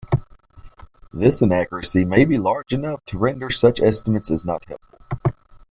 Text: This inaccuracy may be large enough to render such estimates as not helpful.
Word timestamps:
This 1.13 1.43
inaccuracy 1.43 2.05
may 2.05 2.25
be 2.25 2.39
large 2.39 2.73
enough 2.73 3.05
to 3.05 3.19
render 3.19 3.51
such 3.51 3.79
estimates 3.79 4.31
as 4.31 4.43
not 4.43 4.65
helpful. 4.65 4.97